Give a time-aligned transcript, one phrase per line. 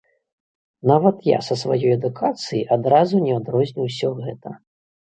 [0.91, 4.61] Нават я са сваёй адукацыяй адразу не адрозню ўсё гэта.